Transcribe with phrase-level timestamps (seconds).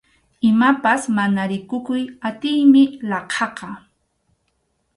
[0.49, 3.69] Imapas mana rikukuy atiymi laqhaqa.